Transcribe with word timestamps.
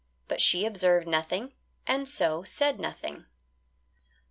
But 0.27 0.41
she 0.41 0.65
observed 0.65 1.07
nothing, 1.07 1.53
and 1.85 2.09
so 2.09 2.41
said 2.41 2.79
nothing. 2.79 3.27